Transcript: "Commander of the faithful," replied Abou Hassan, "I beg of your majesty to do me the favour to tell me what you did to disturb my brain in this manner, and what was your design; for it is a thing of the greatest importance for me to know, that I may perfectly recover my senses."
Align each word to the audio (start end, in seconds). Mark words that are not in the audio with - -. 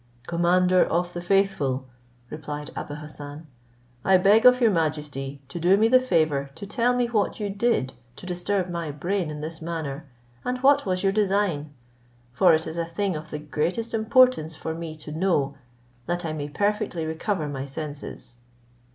"Commander 0.25 0.83
of 0.83 1.13
the 1.13 1.21
faithful," 1.21 1.85
replied 2.31 2.71
Abou 2.75 2.95
Hassan, 2.95 3.45
"I 4.03 4.17
beg 4.17 4.47
of 4.47 4.59
your 4.59 4.71
majesty 4.71 5.43
to 5.47 5.59
do 5.59 5.77
me 5.77 5.87
the 5.87 5.99
favour 5.99 6.49
to 6.55 6.65
tell 6.65 6.95
me 6.95 7.05
what 7.05 7.39
you 7.39 7.51
did 7.51 7.93
to 8.15 8.25
disturb 8.25 8.67
my 8.67 8.89
brain 8.89 9.29
in 9.29 9.41
this 9.41 9.61
manner, 9.61 10.07
and 10.43 10.57
what 10.63 10.87
was 10.87 11.03
your 11.03 11.11
design; 11.13 11.71
for 12.33 12.51
it 12.55 12.65
is 12.65 12.77
a 12.77 12.85
thing 12.87 13.15
of 13.15 13.29
the 13.29 13.37
greatest 13.37 13.93
importance 13.93 14.55
for 14.55 14.73
me 14.73 14.95
to 14.95 15.11
know, 15.11 15.53
that 16.07 16.25
I 16.25 16.33
may 16.33 16.49
perfectly 16.49 17.05
recover 17.05 17.47
my 17.47 17.65
senses." 17.65 18.37